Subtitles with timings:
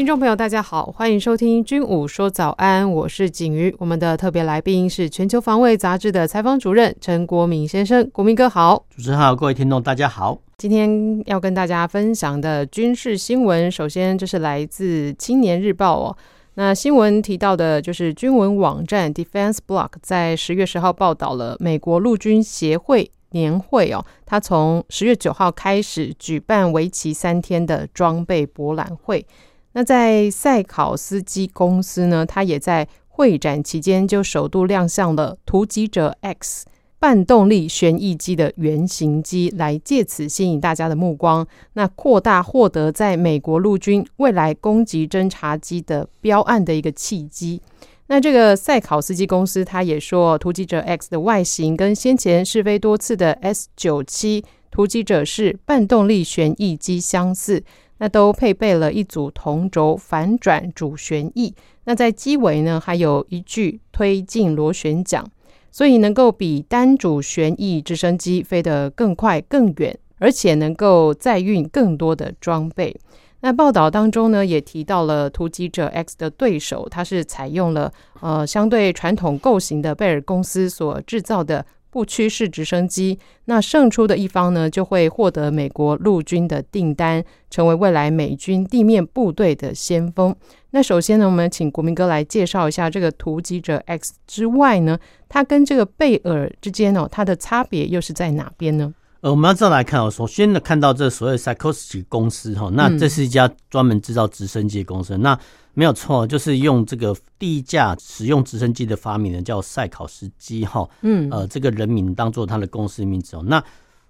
[0.00, 3.76] 听众朋友，大家好，欢迎收听《军武说早安》，我是景瑜。
[3.78, 8.82] 我们的特别来宾是《全球防卫杂志》的采访主任陈国民先生，国民哥好。
[8.88, 10.38] 主持人好，各位听众大家好。
[10.56, 16.16] 今天要跟大家分享的军事新闻，首先就是来自《青年日报》哦。
[16.54, 29.26] 那新闻提到的就是军文网站 Defense Block 在十月十号报道了美国陆军协会年会哦，他从十月九号开始举办为期三天的装备博览会。
[29.72, 36.66] 那在赛考斯基公司呢，它也在会展期间就首度亮相了突击者 X
[36.98, 47.62] 半动力旋翼机的原型机，来借此吸引大家的目光，那扩大获得在美国陆军未来攻击侦察机的标案的一个契机。
[48.08, 57.62] 那这个赛考斯基公司，他也说，突击者 X 的外形跟先前试飞多次的 S 九七突击者是半动力旋翼机相似。
[58.00, 65.22] 那都配备了一组同轴反转主旋翼，那在机尾呢，还有一具推进螺旋桨，
[65.70, 72.98] 所以能够比单主旋翼直升机飞得更快更远，而且能够载运更多的装备。
[73.42, 81.66] 那报道当中呢，也提到了突击者 X 的对手，它是采用了呃相对传统构型的贝尔公司所制造的。
[81.90, 90.34] 不屈式直升机，那胜出的一方呢，就会获得美国陆军的订单，成为未来美军地面部队的先锋。
[90.70, 98.94] 那首先呢，我们请国民哥来介绍一下这个突击者 X 之外呢，它跟这个贝尔之间哦，它的差别又是在哪边呢？
[99.20, 100.10] 呃，我们要这样来看哦。
[100.10, 105.38] 首先呢，看到这所谓赛考斯基公司哈，那这是一家专门制造直升机的公司，嗯、那。
[105.72, 113.44] 没有错，就是用这个第一架使用直升机的发明人叫赛考斯基哈，嗯，呃，这个人名当做他的公司名字哦。
[113.46, 113.62] 那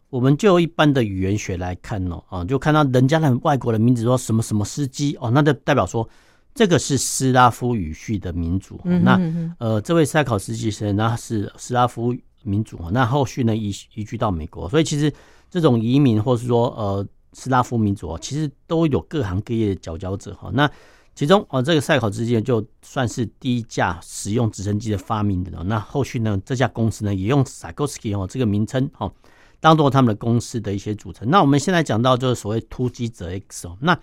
[0.08, 6.08] 我们就一般的语言学来看哦，啊，就看到人家的外国的名字说什么什么司机哦，那就代表说
[6.54, 8.80] 这个是斯拉夫语系的民族。
[8.84, 9.20] 嗯、那
[9.58, 15.12] 呃，这位赛考斯基是那是斯拉夫民族，那后续呢移移居到美国，所以其实
[15.50, 20.50] 这种移民或是说呃斯拉夫民族其实都有各行各业的佼佼者哈。
[20.52, 20.70] 那
[21.14, 25.68] 其中哦，这个赛考之间就算是第一架使用直升机的发明人。
[25.68, 29.12] 那后续呢，这家公司呢也用赛考斯基哦这个名称哦，
[29.58, 31.28] 当做他们的公司的一些组成。
[31.28, 33.98] 那我们现在讲到就是所谓突击者 X 哦，那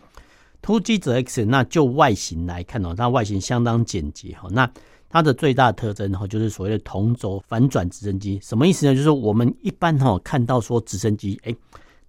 [0.62, 4.48] 突击者 X 那就外形来看哦，它外形相当简洁哈。
[4.52, 4.70] 那
[5.10, 8.40] 它的最大的特征哈，就是所谓的同轴反转直升机。
[8.42, 8.96] 什么意思呢？
[8.96, 11.56] 就是我们一般哈看到说直升机，哎，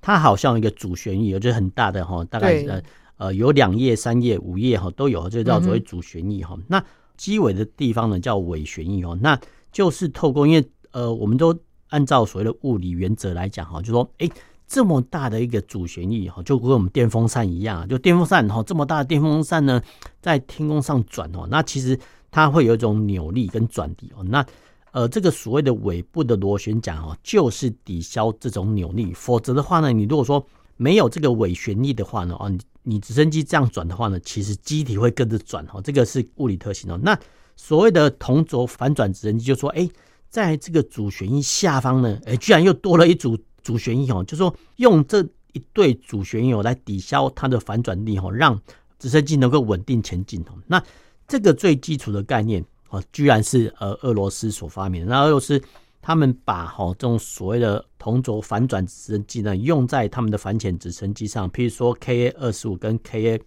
[0.01, 2.83] 它好像一个主旋翼，就是很大的哈，大概呃。
[3.19, 6.55] 呃，有两页、三页、五页哈，都有，这叫所谓主旋翼哈。
[6.57, 6.85] 嗯、那
[7.17, 9.19] 机尾的地方呢，叫尾旋翼哦。
[9.21, 9.37] 那
[9.73, 11.53] 就是透过，因为呃，我们都
[11.89, 14.31] 按照所谓的物理原则来讲哈，就说，哎，
[14.69, 19.83] 这么大的一个主旋翼哈，就跟我们电风扇一样，就电风扇哈，这么大的电风扇呢，
[20.23, 21.99] 在天空上转哦，那其实
[22.39, 24.25] 它会有一种扭力跟转力哦。
[24.25, 24.45] 那
[24.91, 30.45] 呃，这个所谓的尾部的螺旋桨哦，就是抵消这种扭力，否则的话呢，你如果说
[30.77, 36.99] 没有这个尾旋翼的话呢，哦，你你直升机这样转的话呢，其实机体会跟着转哈，这个是物理特性哦。
[37.03, 37.17] 那
[37.55, 39.89] 所谓的同轴反转直升机，就说哎，
[40.31, 45.23] 在这个主旋翼下方呢，哎，居然又多了一组主旋翼哦，就说用这
[45.53, 48.59] 一对主旋翼来抵消它的反转力哦，让
[48.99, 50.55] 直升机能够稳定前进哦。
[50.67, 50.83] 那
[51.29, 55.13] 这个最基础的概念哦，居然是呃俄罗斯所发明的。
[55.13, 55.63] 那俄罗斯。
[56.01, 63.39] 他们把哈这种所谓的同轴反转直升机呢，用在他们的反潜直升机上，譬如说 KA 二十五跟 KA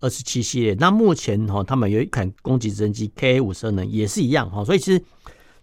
[0.00, 0.74] 二十七系列。
[0.74, 4.64] 那目前哈，他们有一款攻击直升机 KA 五十二呢，也是一样哈。
[4.64, 5.00] 所以其实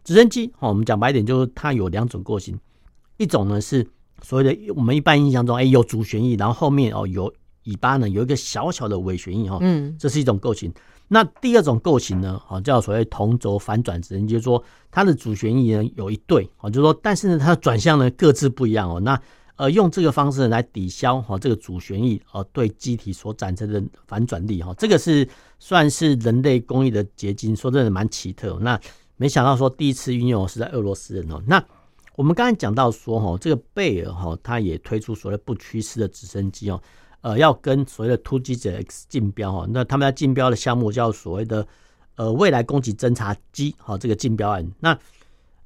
[0.05, 2.57] 直升机哈，我们讲白一点，就是它有两种构型，
[3.17, 3.85] 一种呢是
[4.21, 7.33] 所谓的我们一般印象中，哎，有主旋翼，然后后面哦有
[7.63, 10.71] 尾巴呢有一个小小的尾旋翼哈，嗯，这是一种构型。
[11.09, 14.61] 那第二种构型呢，啊，叫所谓同轴反转直升机，就是说
[14.91, 18.99] 它的主旋翼呢有一对，啊，就是说，但是呢它的转向呢各自不一样哦。
[18.99, 19.17] 那
[19.55, 25.27] 呃用这个方式来抵消哈这个主旋翼呃对机体所产生的反转力哈，这个是
[25.59, 28.57] 算是人类工艺的结晶，说真的蛮奇特。
[28.59, 28.79] 那
[29.15, 31.41] 没想到说第一次运用是在俄罗斯人哦。
[31.47, 31.63] 那
[32.15, 36.81] 我们刚才讲到说哈这个贝尔哈它也推出所谓不屈式的直升机哦。
[37.27, 41.67] 呃，要跟所谓的突击者 X 竞标哈，那他们要竞标的项目叫所谓的
[42.15, 44.65] 呃未来攻击侦察机哈这个竞标案。
[44.79, 44.97] 那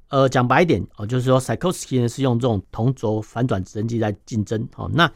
[0.08, 4.90] 呃讲白一点哦，就是说 Sikorsky 呢是用这种同轴反转直升机在竞争哦。
[4.92, 5.08] 那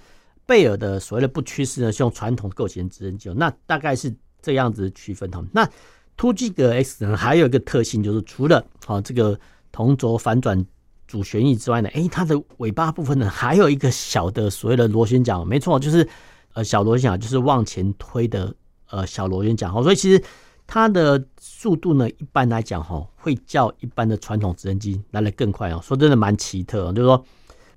[0.47, 5.45] 贝尔的所谓的不趋势呢是用传统构型直升机，那大概是这样子区分哈。
[5.51, 5.69] 那
[6.17, 9.37] 突击者 X 呢还有一个特性就是除了哦这个
[9.73, 10.65] 同轴反转
[11.09, 16.09] 主旋翼之外呢，诶，它的尾巴部分呢还有一个小的所谓的螺旋桨，没错，就是
[16.57, 18.53] 呃小螺旋桨，就是往前推的
[18.91, 19.81] 呃小螺旋桨哈。
[19.83, 20.21] 所以其实
[20.67, 25.79] 它的速度呢，一般来讲哈，会较一般的传统直升机来得更快哦。
[25.83, 27.25] 说真的蛮奇特哦，就是说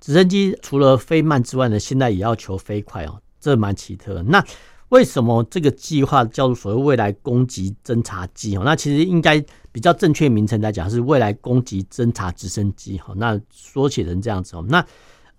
[0.00, 4.22] 直升机除了飞慢之外呢，现在也要求飞快哦，这蛮奇特。
[4.22, 4.44] 那
[4.88, 8.62] 为什么这个计划叫做所谓未来攻击侦察机哦？
[8.64, 9.44] 那其实应该。
[9.72, 14.64] 比较正确名称来讲是未来攻击侦察直升机，哈，那缩写成这样子哦。
[14.68, 14.84] 那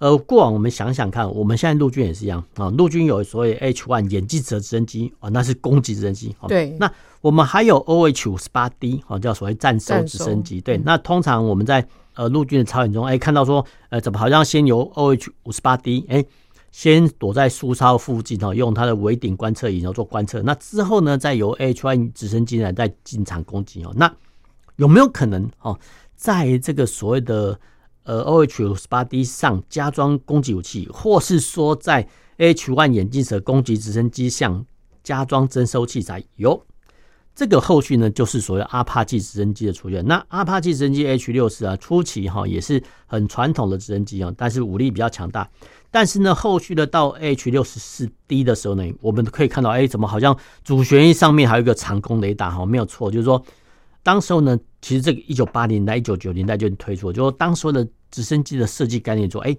[0.02, 6.36] 呃，过往我们想想看，我们现在陆军也是一样啊，陆军有所谓 H One 眼镜蛇直升机啊，那是攻击直升机。
[6.48, 6.76] 对。
[6.80, 10.60] 那我们还有 OH 五十八 D 啊，叫所谓战收直升机。
[10.60, 10.76] 对。
[10.80, 16.26] 那通常我们在呃陆军的操演中，哎，看到说，呃，怎么好像先由 OH 五十八 D 哎。
[16.72, 20.42] 先躲在苏超附近哦，用它的尾顶观测仪然后做观测。
[20.42, 23.94] 那之后呢，再由 H One 直升机呢再进场攻击哦。
[23.94, 24.10] 那
[24.78, 25.78] 有没有可能哦，
[26.16, 27.60] 在这个所谓的
[28.04, 32.08] 呃 OH-58D 上加装攻击武器，或是说在
[32.38, 34.66] H1 眼镜蛇攻击直升机上
[35.04, 36.24] 加装侦收器材？
[36.36, 36.64] 有。
[37.34, 40.06] 这个后续呢，就是所谓阿帕奇直升机的出现。
[40.06, 45.50] 那阿帕奇直升机 H 六十啊，初期哈也是很传统的直升机啊，但是武力比较强大。
[45.90, 52.52] 但是呢，后续的到 H 六十四 D 的时候呢，我们可以看到，哎，怎么好像主旋翼上面还有一个长弓雷达？
[52.52, 53.42] 哈，没有错，就是说，
[54.04, 59.56] 当时候呢，其实这个一九八零年代、一九九零年代就推出，就说当时候的直升机的设计概念说，哎，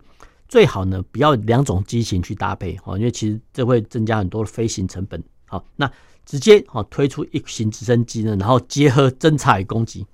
[0.48, 5.22] 最好呢不要两种机型去搭配，哈，因为其实这会增加很多的飞行成本。
[5.46, 5.90] 好，那。
[6.24, 10.06] 直接哈推出一型直升机呢，然后结合侦察与攻击，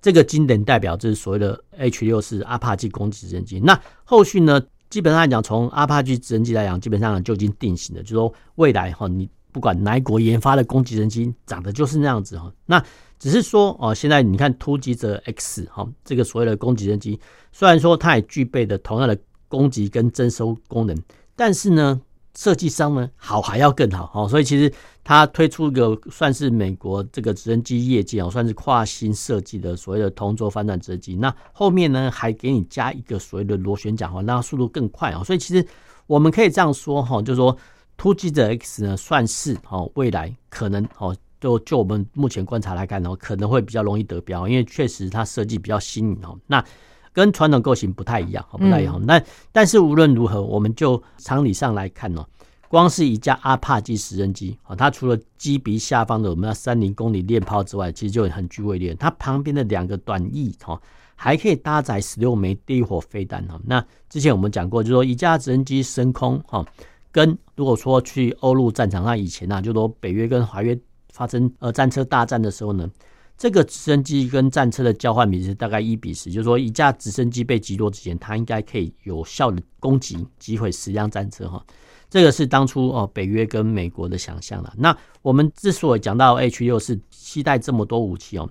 [0.00, 3.60] 这个经典代表就是所谓的 H 六是阿帕奇攻击直升机。
[3.60, 4.58] 那后续呢，
[4.88, 12.52] 基本上来讲，从阿帕奇直升机来讲，基本上就已经定型了，就是说未来哈，你不管哪一国研发的攻击直升机，长得就是那样子哈。
[12.66, 12.82] 那
[13.18, 17.20] 只是说哦，现在你看突击者 X 哈，这个所谓的攻击直升机，
[17.52, 19.16] 虽然说它也具备的同样的
[19.46, 20.96] 攻击跟征收功能，
[21.36, 22.00] 但是呢。
[22.34, 24.72] 设计商呢，好还要更好哦，所以其实
[25.04, 31.14] 它推出一个算是美国这个直升机业界哦，算是跨新设计的所谓的同轴反转直升机。
[31.14, 35.22] 那后面呢，还给你加一个所谓的螺旋桨哦，让它速度更快哦。
[35.22, 35.62] 所以其实
[36.06, 37.54] 我们可以这样说哈，就是说
[38.02, 46.36] 突击者 X 呢，算是哦未来可能哦，就就我们目前观察来看哦，可能会比较容易得标，因为确实它设计比较新颖哦。
[46.44, 46.64] 那
[47.12, 49.00] 跟传统构型不太一样，不太一样。
[49.06, 49.22] 那
[49.52, 52.26] 但是无论如何，我们就常理上来看哦，
[52.66, 58.92] 光是一架阿帕奇直升机啊，它除了机鼻下方的我们要三零公里链炮之外，其实就很具威力。
[58.98, 60.76] 它旁边的两个短翼哈，
[61.14, 63.60] 还可以搭载十六枚低火飞弹哈。
[63.64, 66.66] 那之前我们讲过，就是说一架直升机升空哈，
[67.12, 70.76] 跟如果说去欧陆战场，那以前呢，就说北约跟华约
[71.12, 72.90] 发生呃战车大战的时候呢。
[73.38, 81.64] 这个直升机跟战车的交换比是大概一比十，就是说一架直升机被击落之前，它应该可以有效的攻击击毁十辆战车哈。
[82.08, 84.72] 这个是当初哦北约跟美国的想象了。
[84.76, 88.48] 那我们之所以讲到 H 六是期待这么多武器哦，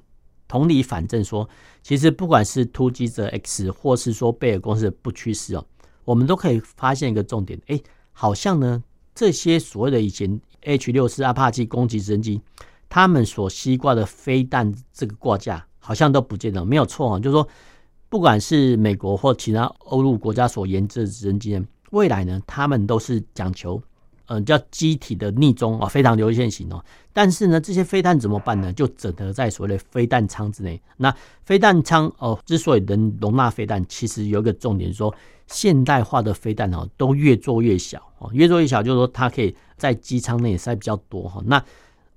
[0.47, 1.47] 同理反正说，
[1.81, 5.65] 其实不管是突击者 X 或是说贝尔公司的不屈式哦，
[6.03, 7.79] 我们都可以发现一个重点，哎，
[8.11, 12.41] 好像呢这些所谓的以前 H 六四阿帕奇攻击直升机。
[12.93, 17.17] 他们所吸挂的飞弹这个挂架好像都不见了，没有错啊。
[17.17, 17.47] 就是说，
[18.09, 21.57] 不管是美国或其他欧陆国家所研制的直升机，
[21.91, 23.81] 未来呢，他们都是讲求，
[24.25, 26.83] 嗯，叫机体的逆中啊，非常流线型哦。
[27.13, 28.73] 但是呢，这些飞弹怎么办呢？
[28.73, 30.81] 就整合在所谓的飞弹舱之内。
[30.97, 31.15] 那
[31.45, 35.15] 飞弹舱哦，之所以能容纳飞弹，其实有一个重点，说
[35.51, 41.41] 现代化的飞弹哦，都越做越小哦，越做越小，就是说它可以在机舱内塞比较多哈。
[41.45, 41.57] 那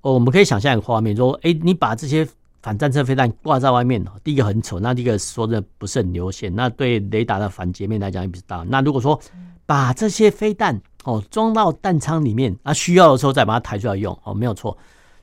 [0.01, 2.27] 哦，我们可以想象一个画面，说，哎，你把这些
[2.61, 8.65] 反战车飞弹挂在外面，第一个很丑，那第一个说的不是很流线，那对雷达的反截面来讲也比较大。
[8.69, 9.19] 那如果说
[9.65, 14.77] 把这些飞弹哦装到弹仓里面，啊，需要的时候再把它抬出来用，哦，没有错，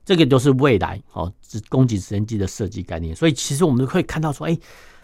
[0.05, 1.33] 这个就是未来哦，
[1.69, 3.15] 攻击直升机的设计概念。
[3.15, 4.59] 所以其实我们可以看到说，哎，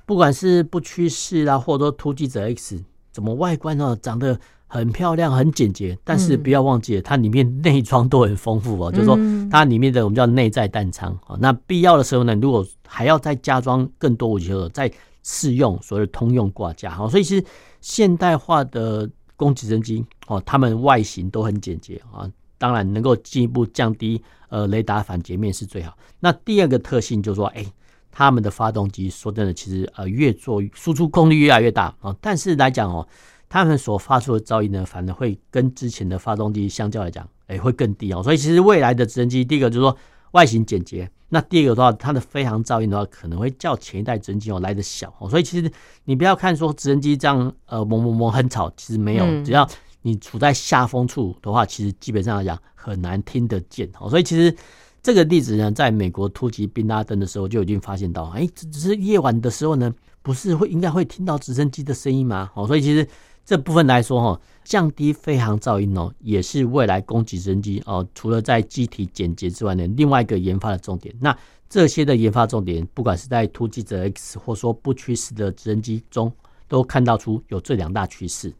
[0.04, 4.38] 不管是不屈势啊，或者说突击者 X，怎么外观呢长得。
[4.70, 8.92] 很漂亮，很简洁，但是不要忘记了，它里面内装都很丰富哦。
[8.92, 9.18] 就是说，
[9.50, 11.38] 它里面的我们叫内在弹仓哦。
[11.40, 17.08] 那必要的时候呢，如果还要再加装更多武器，再试用所谓的通用挂架哈。
[17.08, 17.42] 所以其实
[17.80, 25.96] 现代化的攻击直升机哦，它们外形都很简洁啊，当然能够进一步降低呃雷达反截面是最好。
[26.20, 27.72] 那第二个特性就是说，哎、欸，
[28.10, 33.06] 他们的发动机说真的，其实呃越做输出功率越来越大啊，但是来讲哦，
[33.48, 38.22] 他们所发出的噪音呢，反而会跟之前的发动机相较来讲，哎、欸，会更低哦。
[38.22, 39.96] 所以其实未来的直升机，第一个就是说
[40.32, 41.10] 外形简洁。
[41.30, 45.70] 那第二个的话，它的飞航噪音的话，可能会较前一代直升机哦来的小哦，所以其实
[46.04, 49.68] 你不要看说直升机这样呃嗡嗡嗡很吵，其实没有，只要
[50.00, 54.08] 你处在下风处的话，其实基本上来讲很难听得见哦。
[54.08, 54.56] 所以其实
[55.08, 62.50] 这个例子呢，在美国突袭宾拉登的时候就已经发现到，哎，只是夜晚的时候呢，不是会应该会听到直升机的声音吗？
[62.52, 63.08] 哦，所以其实
[63.42, 64.38] 这部分来说哈。
[64.64, 71.14] 降低飞航噪音哦，也是未来攻击直升机哦，除了在机体简洁之外呢，另外一个研发的重点。
[71.18, 71.34] 那
[71.70, 76.30] 这些的研发重点，不管是在突击者 X 或说不驱使的直升机中，
[76.68, 78.52] 都看到出有这两大趋势。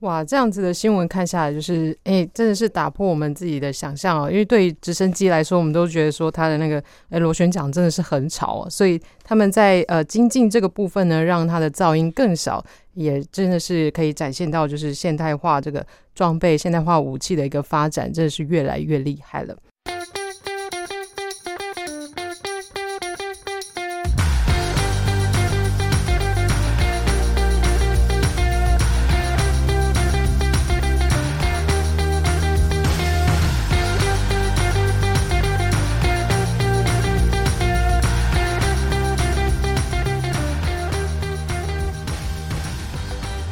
[0.00, 4.30] 哇，这样子的新闻看下来，就是哎、真的是打破我们自己的想象哦。
[4.30, 19.56] 因为对于直升机来说，我们都觉得说它的那个哎螺旋桨真的是很吵哦，所以他们在呃精进这个部分呢，让它的噪音更少，也真的是可以展现到就是现代化这个装备、现代化武器的一个发展，真的是越来越厉害了。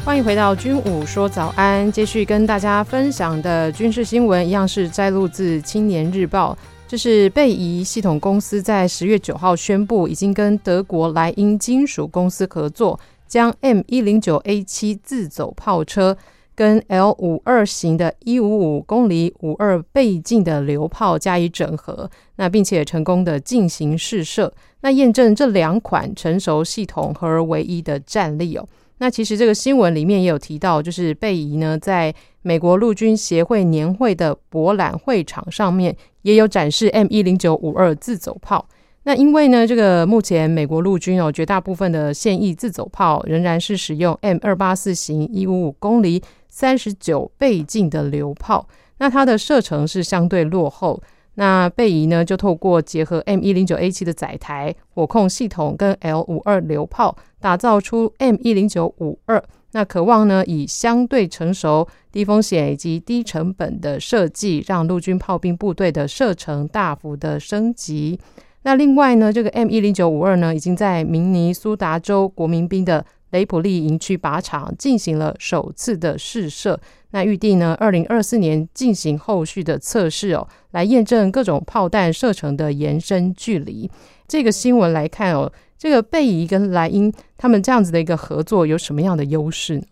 [0.05, 6.53] 欢迎回到军武说早安，继续跟大家分享的军事新闻一样是摘录自《青年日报》。
[6.89, 16.19] 这是贝仪系统公司在十月九号宣布，已经跟德国莱茵金属公司合作，将 M 一零九 A 七自走炮车
[16.57, 28.67] 跟 L 五二型的一五五公里五二倍镜的流炮加以整合，那并且成功的进行试射，那验证这两款成熟系统合而为一的战力哦。
[29.03, 38.65] 那其实这个新闻里面也有提到，就是贝仪呢，在美国陆军协会年会的博览会场上面也有展示 M 一零九五二自走炮。
[39.03, 48.69] 那因为呢，这个目前美国陆军哦，绝大部分的现役自走炮仍然是使用 M 二八四型一五五公里三十九倍镜的流炮，
[48.99, 51.03] 那它的射程是相对落后。
[51.35, 59.43] 那贝仪呢，就透过结合 M 一零九 A 七的载台、火控系统跟 L 五二流炮，打造出 M 一零九五二。
[59.75, 68.21] 那渴望呢，以相对成熟、低风险以及低成本的设计，让陆军炮兵部队的射程大幅的升级。
[68.65, 76.81] 那另外呢，这个 M 一零九五二呢，已经在明尼苏达州国民兵的雷普利营区靶场进行了首次的试射。
[77.11, 83.91] 那预定呢，二零二四年进行后续的测试哦，来验证各种炮弹射程的延伸距离。
[84.27, 89.83] 这个新闻来看哦，这个贝仪跟莱茵他们这样子的一个合作有什么样的优势呢？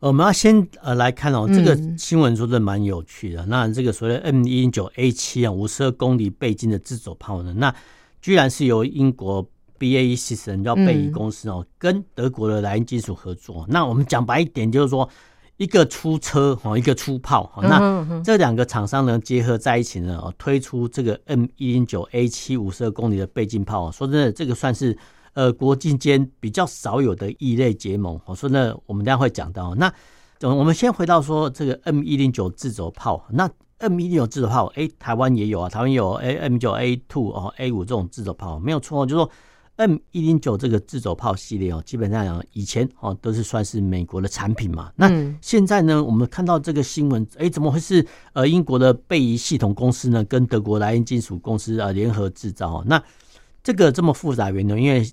[0.00, 3.42] 我们要先呃来看哦，这个新闻说的蛮有趣的。
[3.42, 7.74] 嗯、那这个所谓 M 一零九 A 七啊，五十二公里倍镜的自走炮呢，那
[8.22, 9.46] 居然是由英国
[9.82, 13.66] BAE Systems 叫贝仪公司哦，嗯、跟德国的莱茵金属合作。
[13.68, 15.08] 那我们讲白一点，就是说。
[15.58, 23.88] 一个出车哦，一个出炮，那这两个厂商呢结合在一起呢，推出这个 M 一零九 A 七五十二公里的倍镜炮。
[23.92, 24.96] 说真的，这个算是
[25.34, 28.18] 呃国际间比较少有的异类结盟。
[28.24, 29.72] 我说呢，我们等下会讲到。
[29.76, 29.92] 那
[30.40, 33.24] 我们先回到说这个 M 一零九自走炮。
[33.30, 33.48] 那
[33.78, 39.30] M 一零九自走炮，哎，台湾也有啊，台湾有 A M 九 A two 哦 A 五这种自走炮，没有错，就是说。
[39.76, 44.92] M 一零九这个自走炮系列哦，基本上讲以前哦都是算是美国的产品嘛。
[44.94, 45.10] 那
[45.40, 52.84] 现在呢，我们看到这个新闻，哎，怎么会是呃英国的贝仪系统公司呢，跟德国莱茵金属公司啊联合制造？
[52.86, 53.02] 那
[53.62, 55.10] 这个这么复杂原因，因为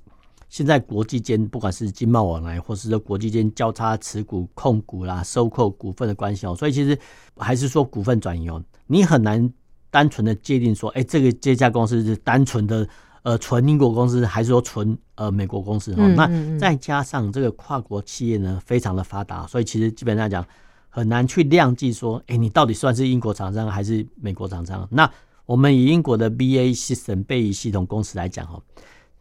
[0.49, 6.99] 现在国际间不管是经贸往来，或是说国际间交叉持股、控股啦、收购股份的关系哦，所以其实
[7.37, 9.51] 还是说股份转移哦，你很难
[9.89, 12.85] 单纯的界定说，哎，这个这家公司是单纯的。
[13.29, 15.93] 呃，纯英国公司还是说纯呃美国公司？
[15.93, 20.43] 哈、嗯，那再加上这个跨国企业呢，非常的发达，所以其实基本上讲
[20.89, 24.87] 很难去量计说，哎，你到底算是英国厂商还是美国厂商？
[24.89, 25.07] 那
[25.45, 28.59] 我们以英国的 BAE Systems 贝仪系统公司来讲，哈，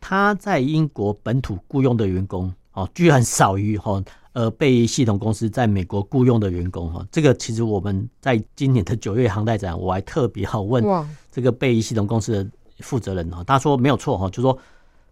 [0.00, 10.83] 它在英国本土雇佣的员工，哦，居然少于哈呃贝仪系统公司在美国雇佣的员工，哈，这个其实我们在今年的九月航代展，我还特别好问
[11.31, 12.50] 这个贝仪系统公司的。
[12.81, 14.57] 负责人哈，他说没有错哈，就说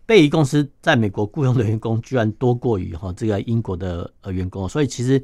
[0.04, 5.22] 贝仪公司在美国雇佣的员工居然多过于哈这个英国的呃员工，所以其实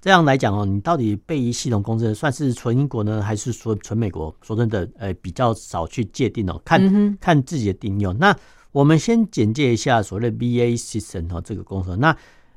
[0.00, 4.34] 这样来讲哦，你到底备役系统公司算是纯英国呢，还是说纯美国？
[4.42, 8.04] 说真的，呃，比较少去界定哦，看、嗯、看自己的定义。
[8.18, 8.36] 那
[8.72, 11.96] 我们先简介一下所谓的 BAE Systems 哦，这个公司。
[11.96, 12.16] 那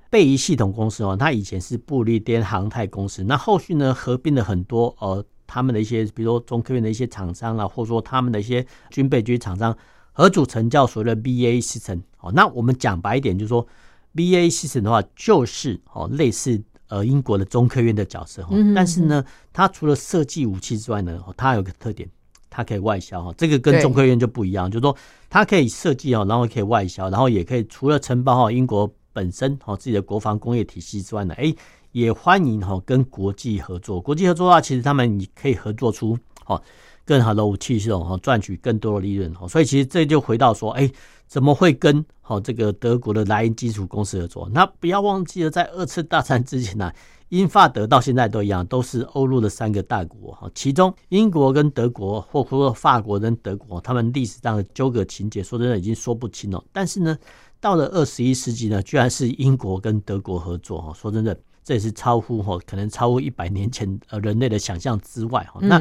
[0.09, 9.75] 备役系统公司哦，它以前是不列颠航太公司，那后续呢合并了很多呃，他们的一些，比如说中科院的一些厂商啊，或者说他们的一些军备局厂商，
[10.13, 12.03] 合组成叫所谓的 BAE Systems。
[12.19, 13.67] 哦，那我们讲白一点，就是说
[14.13, 16.61] BAE Systems 的话，就是哦类似。
[16.91, 22.09] 呃，英国的中科院的角色哈，但是呢，它除了设计武器之外呢，它有个特点，
[22.49, 24.97] 它可以外销哈，这个跟中科院就不一样，就是说
[25.29, 31.53] 它可以设计哦，然后可以外销，然后也可以除了承包哈英国本身哦自己的国防工业体系之外呢，哎，
[31.91, 36.61] 也欢迎哈跟国际合作，国际合作的话，其实他们你可以合作出哦
[37.05, 40.89] 更好的武器系统哈，赚取更多的利润哈，所以其实这就回到说，哎。
[41.29, 44.49] 怎么会跟好这个德国的莱茵金属公司合作？
[44.51, 46.91] 那不要忘记了，在二次大战之前呢、
[47.27, 50.49] 英法德到现在都一样，都是欧陆的三个大国哈。
[50.55, 56.63] 其中英国跟德国，或者说法国跟德国，他们历史上的纠葛情节，说真的已经说不清了。
[56.71, 57.15] 但是呢，
[57.59, 60.91] 到了二十一世纪呢，居然是英国跟德国合作哈。
[60.95, 61.39] 说真的，
[61.69, 65.59] 这也是超乎哈，可能超乎一百年前呃人类的想象之外哈。
[65.61, 65.79] 那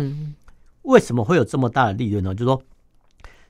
[0.82, 2.34] 为什么会有这么大的利润呢？
[2.34, 2.62] 就是说。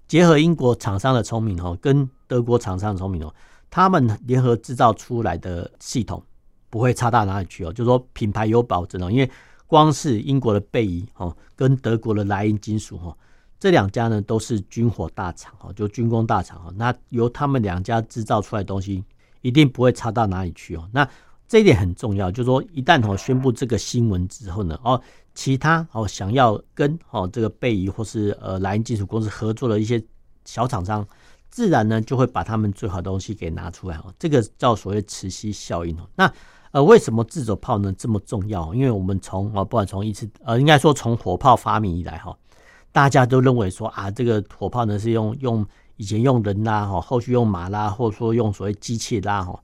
[0.06, 3.34] 结合英国厂商的聪明哦，跟德国厂商的聪明哦，
[3.68, 6.22] 他们联合制造出来的系统
[6.70, 7.72] 不会差到哪里去哦。
[7.72, 9.30] 就是说品牌有保证哦，因为
[9.66, 13.14] 光是英国的贝仪哦，跟德国的莱茵金属哈，
[13.60, 16.72] 这两家呢都是军火大厂哦，就军工大厂哦。
[16.74, 19.04] 那由他们两家制造出来的东西，
[19.42, 20.88] 一定不会差到哪里去哦。
[20.90, 21.06] 那
[21.48, 25.00] 这一点很重要，就是说一旦哦宣布这个新闻之后呢，哦。
[25.34, 30.02] 其他哦，想要跟哦这个备役或是呃莱茵技术公司合作的一些
[30.44, 31.06] 小厂商，
[31.48, 34.12] 自然呢就会把他们最好的东西给拿出来哦。
[34.18, 36.00] 这个叫所谓磁吸效应哦。
[36.16, 36.28] 那
[36.72, 38.74] 呃为什么自走炮呢这么重要？
[38.74, 42.36] 因为我们从哦不管从一次呃应该说从火炮发明以来哈，
[42.90, 45.64] 大家都认为说啊这个火炮呢是用用
[45.98, 49.62] 以前用人拉哈，后续用马拉，或者说用所谓机器拉哈。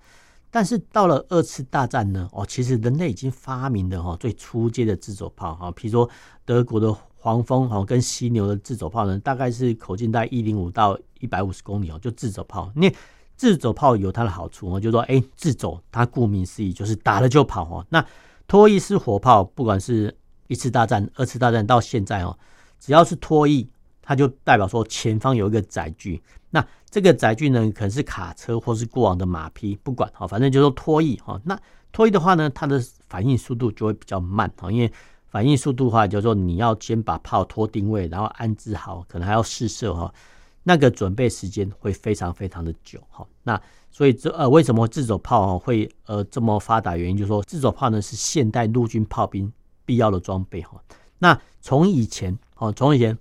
[0.55, 6.09] 但是到了二次大战呢，哦，其实人类已经发明了哈最初阶的自走炮哈，比如说
[6.45, 12.71] 德国的黄蜂哈跟犀牛的自走炮呢，大概是口径在一零五到一百五十公里哦，就自走炮。
[12.77, 12.88] 那
[13.35, 17.85] 自走炮有它的好处哦，就说哎自走，它顾名思义就是打了就跑哦。
[17.88, 18.07] 那
[18.47, 22.38] 拖曳式火炮，不管是一次大战、二次大战到现在哦，
[22.79, 23.67] 只要是拖曳，
[24.01, 26.23] 它就代表说前方有一个载具。
[26.51, 26.64] 那
[26.95, 31.41] 这个载具呢，可能是卡车或是过往的马匹，不管哈，反正就是拖曳哈。
[31.43, 31.59] 那
[31.91, 34.89] 拖曳的话呢，它的反应速度就会比较慢哈，因为
[35.27, 40.15] 反应速度的话，就是说你要先把炮拖定位，然后安置好，可能还要试射哈，
[40.63, 43.27] 那个准备时间会非常非常的久哈。
[43.43, 46.97] 那所以这呃，为什么自走炮会呃这么发达？
[46.97, 49.53] 原因就是说，自走炮呢是现代陆军炮兵
[49.85, 50.81] 必要的装备哈。
[51.19, 53.19] 那从以前哦，从以前。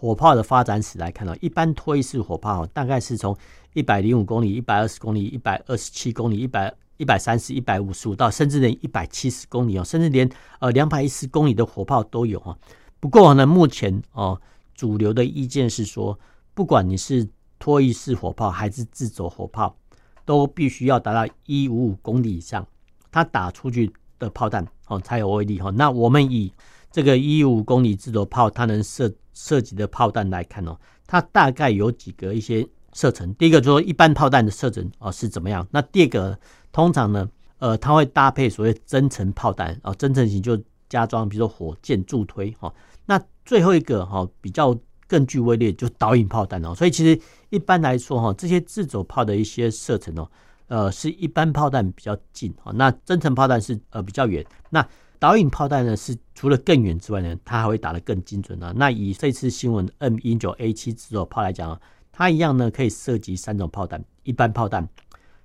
[0.00, 3.36] 火炮的发展史来看呢，一般拖曳式火炮大概是从
[3.74, 10.30] 一百零五公里、一百二十公里、一百二十七公里、一百一百三十、一百五十五到甚至连一百七十公里哦，甚至连
[10.60, 12.56] 呃两百一十公里的火炮都有哈。
[13.00, 14.40] 不过呢，目前哦
[14.72, 16.16] 主流的意见是说，
[16.54, 19.76] 不管你是拖曳式火炮还是自走火炮，
[20.24, 22.64] 都必须要达到一五五公里以上，
[23.10, 25.70] 它打出去的炮弹哦才有威力哈。
[25.70, 26.52] 那我们以
[26.92, 33.32] 这个一五公里自走炮，它能射射击的炮弹来看哦，它大概有几个一些射程。
[33.34, 35.64] 第一个就是说一般炮弹的射程哦是怎么样？
[35.70, 36.36] 那第二个
[36.72, 42.74] 通常呢，呃，它会搭配所谓增程炮弹哦，增程型就加装，比如说火箭助推哈。
[43.06, 46.74] 那最后一个哈比较更具威力，就导引炮弹哦。
[46.74, 47.18] 所以其实
[47.50, 50.28] 一般来说哈，这些自走炮的一些射程哦，
[50.66, 54.44] 呃，是一般炮弹比较近哈，那增程炮弹是呃比较远。
[54.70, 54.84] 那
[55.20, 58.72] 导引炮弹呢，是除了更远之外呢，它还会打得更精准啊。
[58.76, 61.80] 那以这次新闻 M 一九 A 七自走炮来讲，
[62.12, 64.88] 它一样呢可以射击三种炮弹：一般炮弹、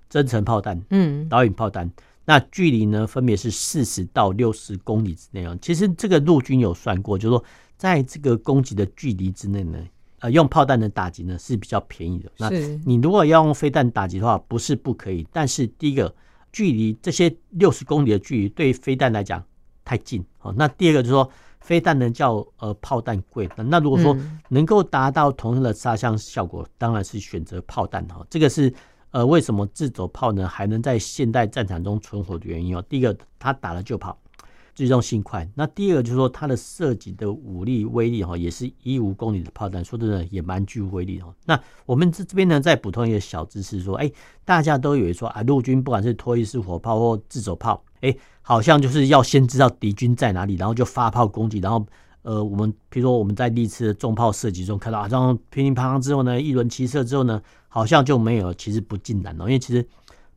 [0.08, 1.90] 增程炮弹、嗯，导引炮弹。
[2.24, 5.58] 那距离呢分别是四十到六十公里之内啊。
[5.60, 7.44] 其实这个陆军有算过，就是说
[7.76, 9.78] 在这个攻击的距离之内呢，
[10.20, 12.30] 呃，用炮弹的打击呢是比较便宜的。
[12.38, 12.48] 那
[12.86, 16.14] 你如果要用飞弹打击的话，不是不可以，但是第一个
[16.52, 19.44] 距离这些六十公里的距离，对于飞弹来讲。
[19.84, 24.16] 太近，好，那第二个就是说，飞弹呢叫呃炮弹贵，那如果说
[24.48, 28.26] 能够达到同样的杀伤效果，当然是选择炮弹哈。
[28.30, 28.72] 这个是
[29.10, 32.82] 呃为什么自走炮呢还能在现代战场中存活的原因哦。
[32.88, 34.18] 第一个，它打了就跑，
[34.74, 41.34] 机动性快；那第二个就是说，它的射击的武力威力哈，也是一五公里的炮弹，说真的也蛮具威力哦。
[41.44, 44.10] 那我们这这边呢再补充一个小知识说，哎，
[44.46, 48.16] 大家都以为说啊，陆军不管是拖曳式火炮或自走炮，哎。
[48.46, 51.84] 好像就是要先知道敌军在哪里，然后就发炮攻击，然后
[52.20, 59.82] 呃，我们比如说我们在历次的重炮射击中看到，啊，这样乒乒乓乓之后呢，一轮齐射之后呢，好像就没有，其实不尽然哦，因为其实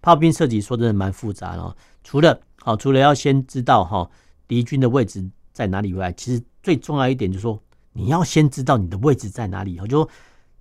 [0.01, 4.09] 炮兵射击说真的蛮复杂的哦，除了好，除了要先知道哈
[4.47, 10.09] 敌军的位置在哪里以外，其实最重要一点就是说，你要先知道你的位置在哪里，就说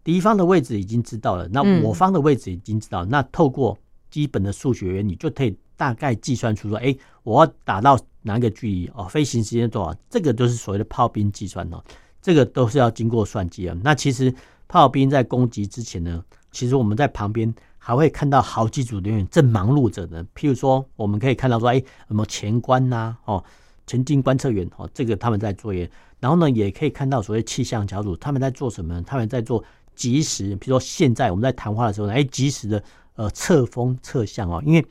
[0.02, 3.78] 敌方的位置已经知道了，那我方的位置已经知道，那透过
[4.10, 11.82] 基本的数学原理就可以大概计算出说，哎，我要打到哪个距离哦，飞行时间多少，这个都是所谓的炮兵计算哦，
[12.22, 13.76] 这个都是要经过算计啊。
[13.82, 14.34] 那其实
[14.68, 20.26] 炮兵在攻击之前呢，其实我们在旁边还会看到好几组人员正忙碌着呢。
[20.34, 23.42] 譬如说，我们可以看到说，哎，什么前观呐，哦，
[23.86, 25.88] 前进观测员哦，这个他们在作业。
[26.18, 29.00] 然后呢，也可以看到所谓气象小组他们在做什么？
[29.02, 29.62] 他们在做
[29.94, 32.82] 即时，比如说现在我们在谈话的时候呢，哎，即时的
[33.16, 34.86] 呃测风测向哦，因为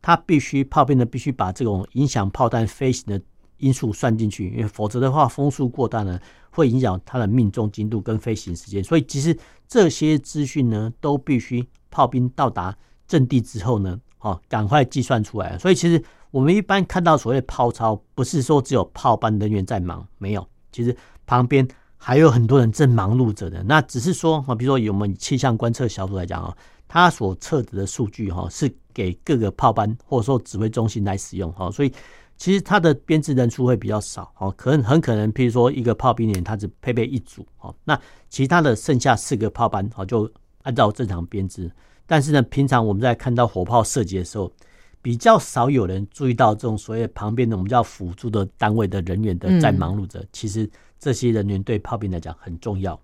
[0.00, 3.20] 它必须炮兵呢必须把这种影响炮弹飞行的
[3.58, 6.18] 因素算进去，因为否则的话风速过大呢，
[6.50, 8.82] 会影响它的命中精度跟飞行时间。
[8.82, 9.36] 所以其实
[9.68, 12.74] 这些资讯呢，都必须炮兵到达
[13.06, 15.58] 阵地之后呢，哦，赶快计算出来。
[15.58, 20.46] 所以其实我们一般看到所谓的炮操，不是说只有炮班人员在忙，没有。
[20.72, 26.56] 其实旁边还有很多人正忙碌着的，那只是说啊，比如说以我们气象观测小组来讲啊，
[26.90, 31.92] 他所测得的数据哈是给各个炮班或者说指挥中心来使用哈，所以
[32.36, 37.96] 其实它的编制人数会比较少哦，可能很可能，譬如说一个炮兵连它只配备一组哦，那
[38.28, 40.28] 其他的剩下四个炮班哦就
[40.62, 41.70] 按照正常编制，
[42.06, 44.52] 但是呢，平常我们在看到火炮射击的时候。
[45.02, 53.00] 比较少有人注意到这种所谓旁边的我们叫辅助的单位的人员的在忙碌着，其实这些人员对炮兵来讲很重要。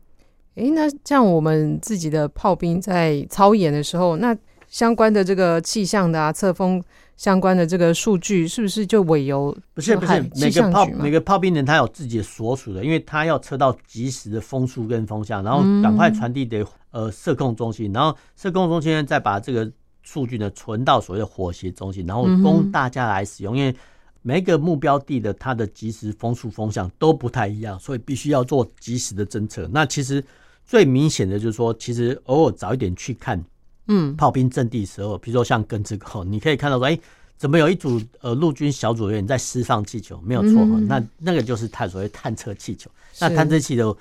[0.56, 4.36] 哎、欸，那像我们自己的炮兵在操演的时候，那
[4.68, 6.82] 相关的这个气象的啊、测风
[7.16, 9.56] 相关的这个数据，是不是就委由？
[9.72, 19.70] 不是不是，每个炮每个炮兵人他有自己的所属的，因为他要测到及时的风速跟风向，然后赶快传递给呃射控中心，然后射控中心再把这个。
[20.08, 23.56] 数据呢存到所谓的火协中心，然后供大家来使用。
[23.56, 23.74] 因为
[24.22, 29.68] 每个目标地的它的即时风速风向都不太一样，所以必须要做即时的侦测。
[29.72, 30.22] 那其实
[30.66, 33.42] 最明显的就是说，其实偶尔早一点去看，
[33.88, 36.98] 嗯，炮兵阵地的时候，比如说像跟这个，你可以看到说，哎，
[37.36, 40.20] 怎么有一组呃陆军小组员在释放气球？
[40.22, 42.90] 没有错，那那个就是探所谓探测气球。
[43.20, 43.96] 那探测气球。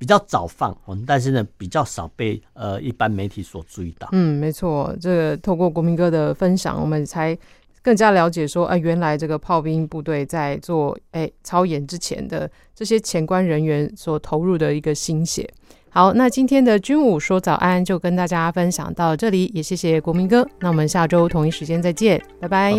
[0.00, 0.74] 比较早放，
[1.06, 4.08] 但是呢，比较少被呃一般媒体所注意到。
[4.12, 7.36] 嗯，没错，这个透过国民哥的分享，我们才
[7.82, 15.46] 更加了解说，哎、呃，原来这个炮兵部队在做哎操演之前的这些前关人员所投入的一个心血。
[15.90, 20.46] 好，那今天的军武说早安就跟大家分享到这里，也谢谢国民哥。
[20.60, 22.72] 那我们下周同一时间再见，拜拜。